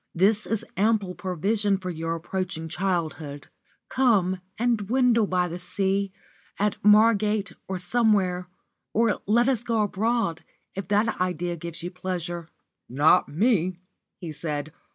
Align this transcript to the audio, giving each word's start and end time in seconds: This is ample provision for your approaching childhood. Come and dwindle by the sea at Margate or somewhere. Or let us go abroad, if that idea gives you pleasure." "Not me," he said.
This 0.15 0.47
is 0.47 0.65
ample 0.75 1.13
provision 1.13 1.77
for 1.77 1.91
your 1.91 2.15
approaching 2.15 2.67
childhood. 2.67 3.49
Come 3.87 4.41
and 4.57 4.75
dwindle 4.79 5.27
by 5.27 5.47
the 5.47 5.59
sea 5.59 6.11
at 6.57 6.83
Margate 6.83 7.51
or 7.67 7.77
somewhere. 7.77 8.47
Or 8.93 9.21
let 9.27 9.47
us 9.47 9.63
go 9.63 9.83
abroad, 9.83 10.43
if 10.73 10.87
that 10.87 11.21
idea 11.21 11.55
gives 11.55 11.83
you 11.83 11.91
pleasure." 11.91 12.49
"Not 12.89 13.29
me," 13.29 13.77
he 14.17 14.31
said. 14.31 14.73